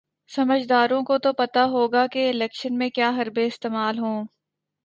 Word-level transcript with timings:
سمجھداروں 0.31 1.01
کو 1.03 1.17
تو 1.17 1.33
پتا 1.33 1.65
ہوگا 1.65 2.05
کہ 2.07 2.29
الیکشن 2.29 2.77
میں 2.77 2.89
کیا 2.89 3.09
حربے 3.09 3.45
استعمال 3.45 3.99
ہوں۔ 3.99 4.25